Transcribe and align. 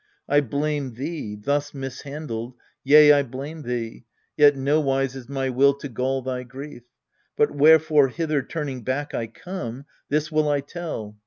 I 0.27 0.41
blame 0.41 0.95
thee, 0.95 1.35
thus 1.35 1.75
mishandled, 1.75 2.55
yea, 2.83 3.13
I 3.13 3.21
blame 3.21 3.61
thee. 3.61 4.05
Yet 4.35 4.55
nowise 4.55 5.15
is 5.15 5.29
my 5.29 5.49
will 5.51 5.75
to 5.75 5.87
gall 5.89 6.23
thy 6.23 6.41
grief. 6.41 6.81
But 7.37 7.51
wherefore 7.51 8.07
hither 8.07 8.41
turning 8.41 8.81
back 8.81 9.13
I 9.13 9.27
come, 9.27 9.85
This 10.09 10.31
will 10.31 10.49
I 10.49 10.61
tell. 10.61 11.19